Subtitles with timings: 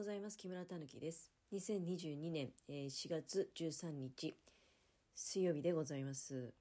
[0.00, 0.38] ございます。
[0.38, 1.30] 木村たぬきです。
[1.52, 4.34] 2022年4月13日
[5.14, 6.54] 水曜日でございます。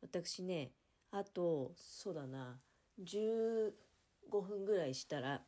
[0.00, 0.70] 私ね
[1.10, 2.60] あとそうだな
[3.02, 3.72] 15
[4.30, 5.42] 分ぐらいしたら、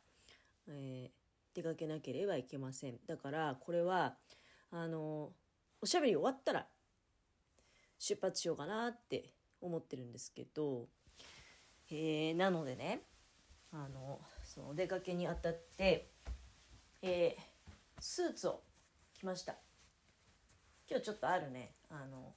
[0.67, 2.97] えー、出かけなければいけません。
[3.07, 4.15] だからこれは
[4.69, 5.31] あの
[5.81, 6.67] おしゃべり終わったら
[7.97, 10.89] 出発しようかなって思ってるんですけど、
[11.89, 13.03] えー、なのでね
[13.71, 16.11] あのそのお出かけにあたって、
[17.01, 17.41] えー、
[17.99, 18.61] スーツを
[19.19, 19.55] 着ました。
[20.89, 21.73] 今日ちょっとあるね。
[21.89, 22.33] あの、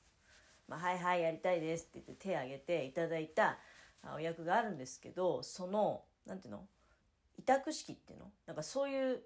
[0.69, 3.59] まあ、はいはいやりたいですって言って手を挙げていただいた
[4.15, 6.67] お役があるんですけどその何ていうの？
[7.39, 8.27] 委託式っていうの？
[8.47, 9.21] なんかそういう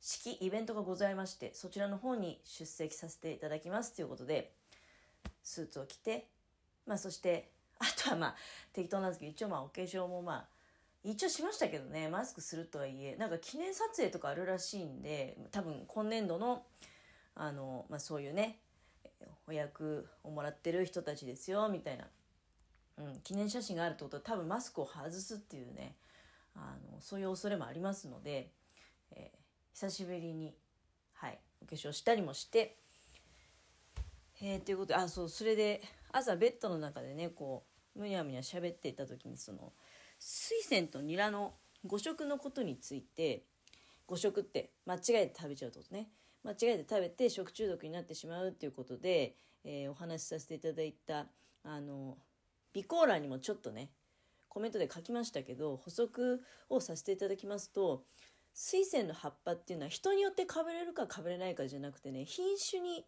[0.00, 4.52] 式イベントがございましてそちらの方に出席させていただきますということで
[5.42, 6.28] スーツを着て
[6.86, 8.36] まあそしてあとはまあ
[8.72, 10.44] 適当なんですけど一応まあお化粧もまあ
[11.06, 16.64] 一応しましたけどねマスクするとはいえなんか記念撮影とかあるらしいんで多分今年度の
[17.36, 18.58] あの、まあ、そういうね
[19.46, 22.04] お役をもらってる人たちですよみたいな、
[22.98, 25.94] うん、記念写真があるってことは多分マスクを外すっていうね
[26.56, 28.50] あのそういう恐れもありますので、
[29.12, 29.38] えー、
[29.74, 30.54] 久しぶりに、
[31.14, 32.76] はい、お化粧したりもして、
[34.42, 37.62] えー、ということであそうそれで朝ベッドの中でねこ
[37.94, 39.72] うむにゃむにゃ喋っていた時にその
[40.18, 43.44] 水仙とニラの誤食のことについて
[44.06, 46.08] 誤食って間違えて食べちゃうとね
[46.44, 51.26] 間違えて食べて食中毒になってしまうっていうことで、えー、お話しさせていただいた
[51.64, 52.16] あの
[52.72, 53.90] 備考欄にもちょっとね
[54.48, 58.04] コメントで書きましたけど補足をさせていただきますと
[58.54, 63.04] 水仙の葉っぱっていうのは人によってかぶれるかかぶれないかじゃなくてね品種に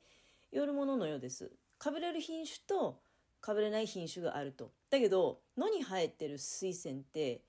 [0.53, 1.51] よるもののようです。
[1.79, 2.99] かぶれる品種と
[3.41, 4.73] かぶれない品種があると。
[4.91, 7.43] だけど野に生えてる水仙って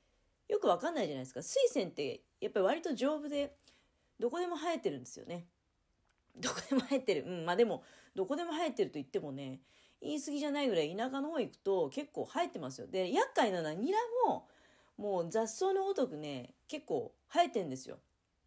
[0.48, 1.42] よくわかんないじゃないですか。
[1.42, 3.56] 水仙ってやっぱり割と丈夫で
[4.20, 5.46] どこでも生えてるんですよね。
[6.38, 7.23] どこでも生えてる。
[7.26, 7.84] うんまあでも
[8.16, 9.62] どこでも生えてると言ってもね
[10.02, 12.88] 言い過ぎじゃないぐらい田舎の方行くと結構生えてますよ。
[12.88, 13.97] で厄介なのはニラ
[14.28, 14.47] も
[14.97, 18.00] もう雑草のごとくね結構生えてんですよ、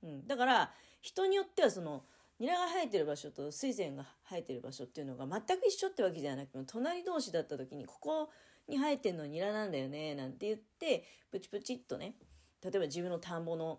[0.03, 2.05] うん、だから人によってはその
[2.43, 8.31] ニラが生えてる場所と水仙が生えてる場所っていうのが全く一緒ってわけじゃなくて隣同士だった時にここ
[8.67, 12.17] に生えてんのニラなんだよねなんて言ってプチプチっとね
[12.61, 13.79] 例えば自分の田んぼの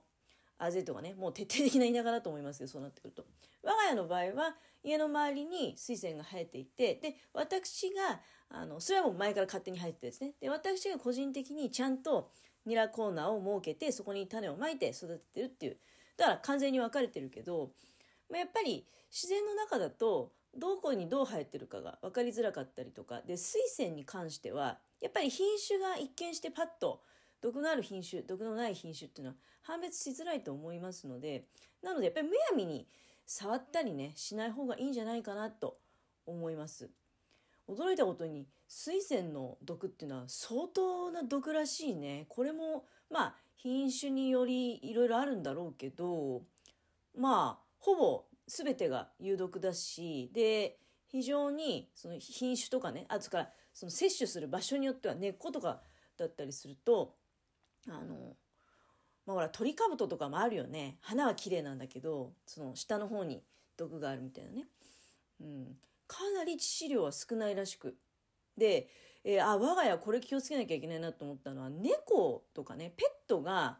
[0.57, 3.25] あぜとかねもう徹底的な田舎だと思いますけどそうなってくると。
[3.63, 10.35] 我が家の場合は家の周りに水仙が生えていてで私があのそれはもう前から勝手に生えててですね。
[10.39, 12.31] で私が個人的にちゃんと
[12.65, 15.77] ニラコーナーを設けてそこに種をまいて育ててるっていう。
[16.15, 17.71] だから完全に分かれてるけど
[18.29, 27.01] まあ、やっぱり自然の中だとどこにどう生えてるかが分かりづらかったりとかで水仙に関してはやっぱり品種が一見してパッと
[27.41, 31.45] 毒のある品種毒のない品種っていうのは判別しづらいと思いますので
[31.81, 32.87] なのでやっぱりむやみに
[33.25, 35.77] 触ったりねしない方がいいんじゃないかなと
[36.25, 36.89] 思います。
[37.67, 42.25] 驚いたことに水仙の毒っていうのは相当な毒らしいね。
[42.29, 46.43] これもまあ品種によりいろいろあるんだろうけど
[47.15, 50.77] まあほぼ全てが有毒だしで
[51.07, 55.81] 非常にその品種とかねあとからその摂取する場所によっては根っことか
[56.17, 57.15] だったりすると
[57.89, 58.37] あの
[59.25, 60.97] まあほらトリカブトとかもあるよね。
[61.01, 63.43] 花は綺麗なんだけどその下の方に
[63.75, 64.65] 毒があるみたいなね、
[65.41, 65.77] うん、
[66.07, 67.97] かなり致死量は少ないらしく。
[68.57, 68.87] で、
[69.25, 73.79] えー、あ我が家これ気をつけなきゃいけないなと思ったのは猫とかねペットが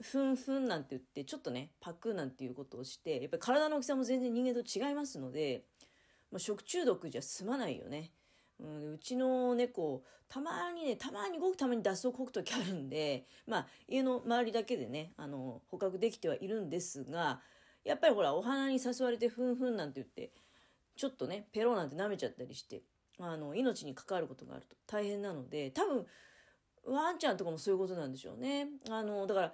[0.00, 5.64] ふんふんなんて言ってちょっとねパクなんていうことをしてやっぱり体の大きさも全然人間と違いますので、
[6.32, 8.12] まあ、食中毒じゃ済まないよね。
[8.58, 17.40] うん、うちの猫たまにねたまにごくたまに脱走をこく時あるんでまあ家の周りだけでねあの捕獲できてはいるんですが
[17.84, 20.32] やっぱりほらお花に誘われてふんふんなんて言って
[20.96, 22.82] ちょっとねペロなんて舐めちゃったりして
[23.20, 26.06] あの命に関わることがあると大変なので多分
[26.86, 28.68] ワンちゃんとかもそういうことなんでしょうね。
[28.90, 29.52] あのだから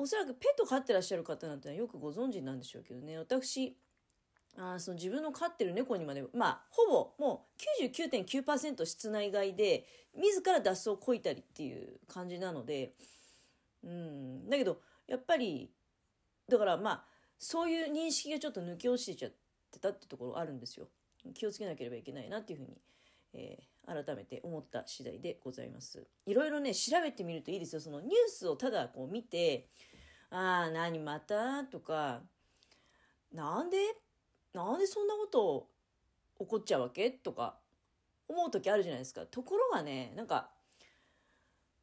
[0.00, 3.18] おそらくペット飼ってらっしゃる方なんてのはよくご存知なんでしょうけどね。
[3.18, 3.76] 私
[4.56, 7.48] あその自分の飼ってる猫にまでまあほぼも
[7.82, 9.86] う99.9%室内外で
[10.16, 12.94] 自ら脱走をこいたりっていう感じなので。
[13.84, 14.48] うん。
[14.48, 15.70] だけどやっぱり
[16.48, 17.04] だからまあ
[17.38, 19.32] そういう認識がちょっと抜け落ちてちゃっ
[19.70, 20.88] てたってところあるんですよ。
[21.34, 22.78] 気をつけなければいけないなっていうふうに、
[23.34, 26.06] えー、改めて思った次第でございます。
[26.24, 27.80] いろいろね調べてみるといいですよ。
[27.80, 29.68] そのニュースをただこう見て
[30.30, 31.64] ああ、何また？
[31.64, 32.20] とか、
[33.32, 33.76] なんで
[34.52, 35.68] なんでそんなこと
[36.38, 37.10] 起こっちゃうわけ？
[37.10, 37.56] とか
[38.28, 39.26] 思う時あるじゃないですか。
[39.26, 40.50] ところがね、なんか、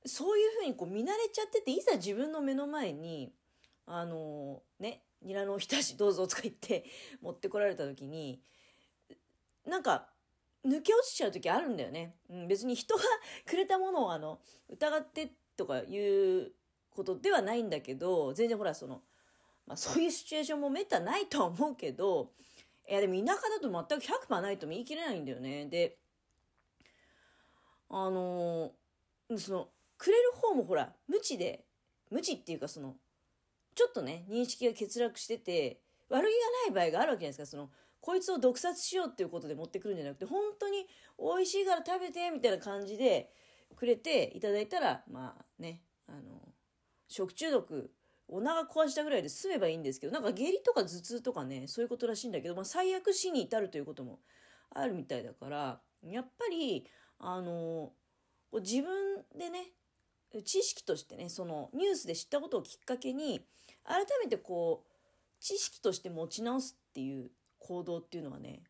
[0.06, 3.34] そういうふうにこう見慣れちゃってて、いざ自分の目の前に、
[3.86, 6.86] あのね、ニラのおひたしどうぞとか言って
[7.22, 8.42] 持ってこられた時に、
[9.66, 10.10] なんか、
[10.66, 12.16] 抜け落ちちゃう時あるんだよね。
[12.30, 13.04] うん、別に人が
[13.46, 14.40] くれたものをあの、
[14.70, 16.52] 疑ってとかいう
[16.98, 19.02] ことではないんだけど、全然ほらその、
[19.68, 22.32] まあそういうシチュエーションもめったないとは思うけど、
[22.90, 25.68] いやでも田舎だと全く100%ないとも言い切れないんだよね。
[25.68, 25.98] で、
[27.90, 28.72] あの
[29.38, 31.66] その、くれる方もほら、無知で、
[32.10, 32.96] 無知っていうかその、
[33.76, 35.80] ちょっとね、認識が欠落してて、
[36.10, 37.58] 悪気がない場合があるわけじゃないですか。
[37.58, 37.70] その、
[38.02, 40.88] こいつを毒殺しようっていうことで持ってくるんじゃなくて、本当に
[41.20, 43.32] 美味しいから食べて、みたいな感じで
[43.76, 46.47] くれていただいたら、まあね、あの、
[47.07, 47.92] 食中毒、
[48.27, 54.19] お腹壊したぐらいで済めばいいんですけど、なんか下痢とか頭痛とかね、そういうことらしいんだけど、まあ最悪死に至るということも
[54.71, 56.86] あるみたいだから、やっぱり、
[57.19, 57.94] あの、
[58.54, 59.71] 自分でね、
[60.44, 63.42] 知識としてね、そのニュースで知ったことをきっかけに、
[63.83, 64.92] 改めてこう、
[65.39, 68.63] 知識として持ち直すっていう行動っていうのはね、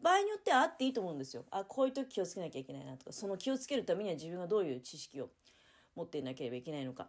[0.00, 1.44] 場合によってはあっていいと思うんですよ。
[1.50, 5.30] あ、こういう時気をつけなきゃいけないなとか、その気をつけるためには自分がどういう知識を
[5.94, 7.08] 持っていなければいけないのか。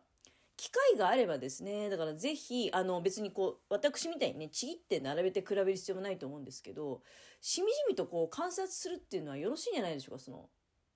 [0.56, 7.02] 機会があればですね、だからぜひ、あの別にこう、私みたいにね、ちぎって並べて比べる必要もないと思うんですけど、
[7.42, 10.50] しみじみとこう観察するっていうのはよろしいんじゃないでしょうか、その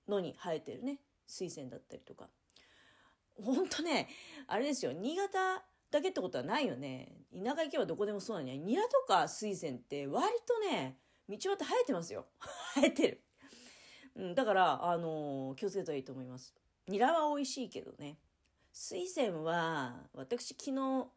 [0.08, 2.28] 野に生えてるね、水仙だったりとか。
[3.42, 4.08] ほんとね、
[4.46, 7.12] あれですよ、新潟だけってことはないよね。
[7.32, 8.56] 田舎行けばどこでもそうなんや。
[8.56, 12.26] ニラとか水仙って割とね、道端生えてますよ。
[12.74, 13.24] 生えてる。
[14.16, 16.54] うん、だから、あのー、気をつけたらいいと思います。
[16.88, 18.18] ニラは美味しいけどね。
[18.80, 21.08] 水仙は、私昨日、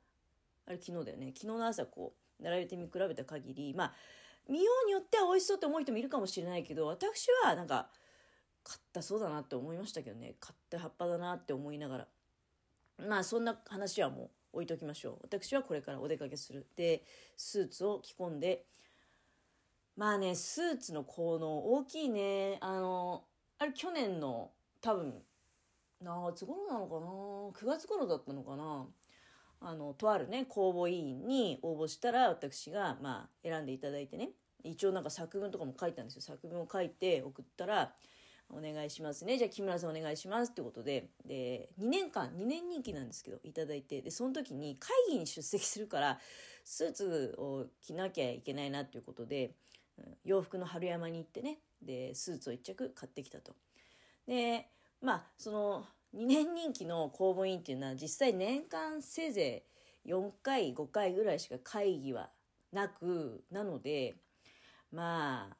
[0.65, 1.27] あれ昨日だよね。
[1.27, 3.93] 昨日の朝こう、並べて見比べた限り、まあ、
[4.49, 7.87] 見ようによっては美味しそうって思う人もいるかもしれないけど、私はなんか、
[8.63, 10.37] 買ったそうだなって思いましたけどね。
[10.39, 12.07] 買った葉っぱだなって思いながら。
[12.97, 15.17] まあ、そんな話はもう置いときましょう。
[15.21, 16.65] 私はこれからお出かけする。
[16.75, 17.05] で、
[17.37, 18.65] スーツを着込んで、
[19.95, 22.57] まあね、スーツの効能大きいね。
[22.59, 23.23] あの、
[23.59, 24.49] あれ去年の
[24.81, 25.21] 多分、
[26.01, 27.05] 月頃なのかな
[27.51, 28.87] ?9 月頃だったのかな？
[29.61, 34.31] あの、とあるね、公募委員に応募したら、私が、まあ、選んでいただいてね、
[34.63, 36.21] 一応なんか作文とかも書いたんですよ。
[36.21, 37.93] 作文を書いて送ったら、
[38.53, 39.37] お願いしますね。
[39.37, 46.19] じゃあ木村さんお願いしますってことで、で、2年間、2年任期なんですけど、いただいて、で、その時に会議に出席するから、
[46.65, 49.55] スーツを着なきゃいけないなっていうことで、
[50.25, 53.55] 洋服の春山に行ってね、で、スーツを1着買ってきたと。
[54.27, 54.67] で、
[55.01, 59.63] まあ、その、2年任期の公募員っていうのは実際年間せいぜ
[60.05, 62.29] い4回、5回ぐらいしか会議は
[62.71, 64.15] なく、なので、
[64.91, 65.57] まあ、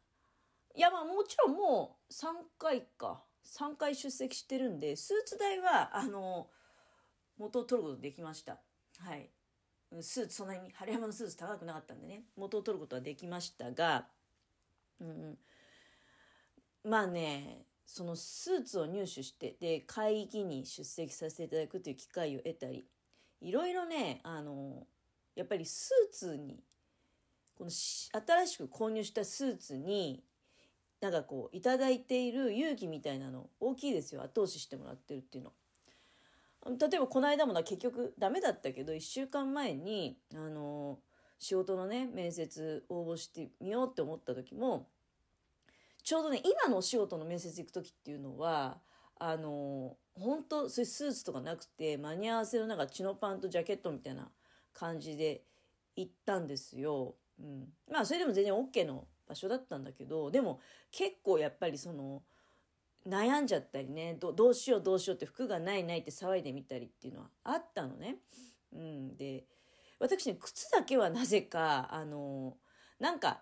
[0.75, 2.27] いやまあもちろんもう3
[2.57, 3.23] 回か。
[3.43, 6.47] 3回出席してるんでスーツ代はあの
[7.37, 8.59] 元を取ることできました。
[8.99, 9.29] はい。
[9.99, 12.23] スーツそんなに春山のスーツ高くなかったんでね。
[12.37, 14.07] 元を取ることはできましたが、
[15.01, 15.37] うん、
[16.83, 22.85] まあねそのスーツを入手してで会議に出席させていただくという機会を得たり
[23.41, 24.87] いろいろねあの
[25.35, 26.63] やっぱりスーツに
[27.57, 30.23] この新しく購入したスーツに
[31.01, 35.51] なんかこういただいている勇気みたいなの大きいですよ後押ししてもらってるっていうの。
[36.79, 40.99] 例えばこの間もな結局ダメだったけど1週間前にあの
[41.39, 44.87] 仕事のね面接応募してみようって思った時も
[46.03, 48.79] ちょうどね今のお仕事の面接行く時っていうのは
[49.19, 54.29] あの本当そういうスーツとかなくて間に合わせのなんかチノパンとジャケットみたいな
[54.73, 55.43] 感じで
[55.95, 57.15] 行ったんですよ。
[57.39, 60.59] うん、まあそれでも全然 OK の場所だったんだけどでも
[60.91, 62.23] 結構やっぱりその
[63.07, 68.17] 悩んじゃったりねどうしようどうしようって服がないないって騒いでみたりっていうのはあったのね。
[68.73, 69.45] うん、で
[69.99, 72.57] 私ね靴だけはなぜかあの
[72.99, 73.41] なんか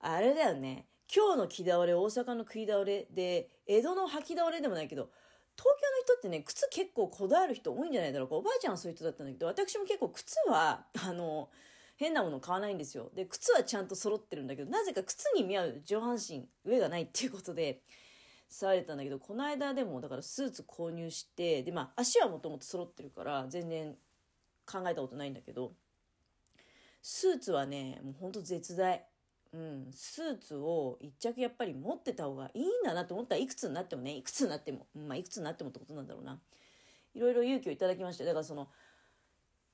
[0.00, 5.10] あれだよね今日の着倒れ大阪の食い倒れで江戸の履き倒れでもないけど
[5.56, 11.48] 東京の人ってね靴結構こだわる人多いんじゃないだろうかおばあちゃんはそういう人だったんだけど私も結構靴はあの
[11.98, 13.10] 変なもの買わないんですよ。
[13.16, 17.82] で、靴はちゃんと揃ってるんだけど、なぜか靴に見合う上半身、上がないっていうことで、
[18.48, 23.96] されたんだけど、この間でも、だからスーツ購入して、で、まあ、足はもともと揃ってるから、全然
[24.64, 25.72] 考えたことないんだけど、
[27.02, 29.04] スーツはね、もうほんと絶大。
[29.58, 36.38] うん、スーツを一着やっぱり持ってた方がいいんだなと思ったらいくつになってもね、いくつになっても、まあいくつになってもってことなんだろうな。
[37.14, 38.24] いろいろ勇気をいただきました。
[38.24, 38.68] だからその、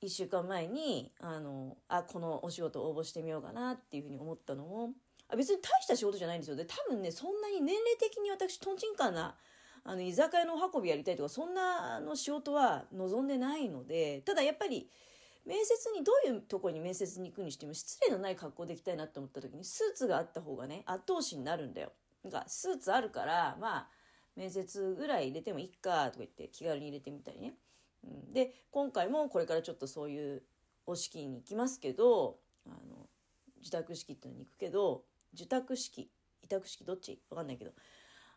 [0.03, 4.91] 1週間前にあのあこのお仕事応募してみようかなっていうふうに思ったのも
[5.29, 9.35] あ別に大した仕事じゃないんですよで多分ねそんなに年齢的に私とんちんかんな
[9.83, 14.89] あの居酒屋のお運びやりたいとかそんなの仕事は望んでないのでただやっぱり
[15.47, 21.93] 面接にどういうとこに面接に行くにしても失礼のない格好で行きたいなって思った時にスーツがあった方がね後押しになるんだよ。
[22.23, 23.89] なんかスーツあるからまあ
[24.37, 27.55] 面接ぐらい入れてもいいかとか言って気軽に入れてみたりね、
[28.05, 30.43] うん、で今回もこれからちょっとそういう
[30.87, 33.07] お式に行きますけどあの
[33.59, 36.11] 自宅式っていうのに行くけど受託式
[36.43, 37.21] 委託式どっち？
[37.31, 37.73] わかんないけど。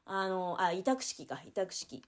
[0.06, 2.02] あのあ委託式か委託式。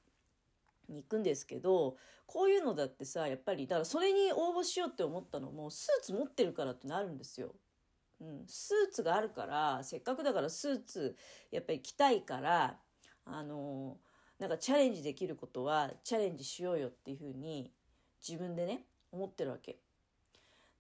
[0.90, 7.56] に行くんですけどこういうのだってさやっぱりだからそれに応募しようって思ったのもスーツ持ってるからってなるんですよ。
[8.22, 11.16] うん、スーツがあるからせっかくだからスーツ
[11.52, 12.78] やっぱり着たいから
[13.26, 13.98] あの
[14.40, 17.72] なんかチャレンジできることはチャレンジしようよっていうふうに
[18.28, 19.80] 自分でね思ってるわけ。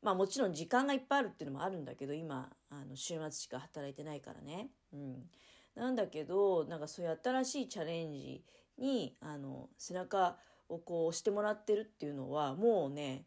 [0.02, 4.70] まあもちろん時間がいっぱいあるっていうのもあるんだけど今あの週末しか働いてないからね。
[4.94, 5.30] うん、
[5.76, 8.44] なんだけどなんかそういう新しいチャレンジ
[8.80, 10.38] にあの背中
[10.70, 13.26] をこう押してもらってるっていうのはもうね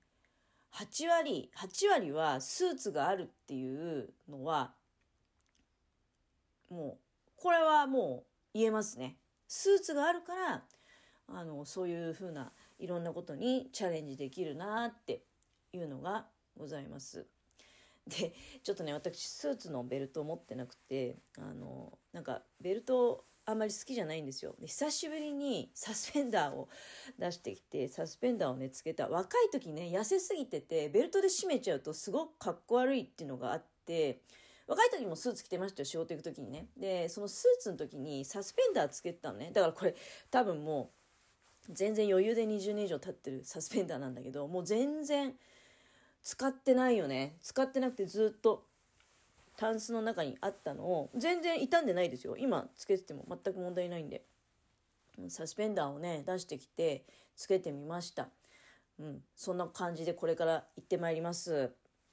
[0.75, 4.73] 8割8割はスーツがあるっていうのは
[6.71, 9.17] もうこれはもう言えますね。
[9.49, 10.63] スーツがあるから
[11.29, 15.23] あのそういうふうないろんなことにチャレンジできるなって
[15.73, 17.27] いうのがございます。
[18.07, 18.33] で
[18.63, 24.55] ちょっとね私スーツのベルトを持ってなくてあのなんかベルトあんまり好きじゃないんですよ。
[24.65, 26.69] 久しぶりにサスペンダーを
[27.19, 29.09] 出してきてサスペンダーをねつけた。
[29.09, 34.21] 若い時ね痩せすぎててベルトで締めちゃうとすごくかっこ悪いっていうのがあって
[34.69, 36.69] 若い時もスーツ着てましたよ仕事行く時にね。
[36.77, 39.51] でそのスーツの時にサスペンダーつけてたのね。
[39.53, 39.97] だからこれ
[40.31, 40.93] 多分も
[41.69, 45.35] う全然余裕で20年以上経ってるサスペンダーなんだけどもう全然
[46.23, 47.37] 使ってないよね。
[47.43, 48.67] 使ってなくてずっと
[49.63, 52.37] タンスの中にあったのを全然傷んでないですよ。
[52.37, 54.25] 今つけてても全く問題ないんで。
[55.29, 57.05] サスペンダーをね出してきて
[57.37, 58.29] つけてみました。
[58.99, 61.71] うんそんな感じでこれから行ってまいります。